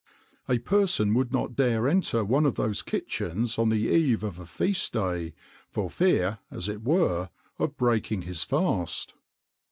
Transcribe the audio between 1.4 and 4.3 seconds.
dare enter one of those kitchens on the eve